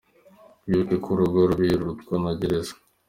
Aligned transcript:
Wibuke 0.65 0.95
ko 1.03 1.07
urugo 1.13 1.39
rubi 1.49 1.65
rurutwa 1.79 2.13
na 2.23 2.31
gereza. 2.39 2.73